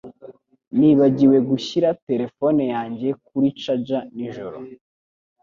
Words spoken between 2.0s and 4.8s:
terefone yanjye kuri charger nijoro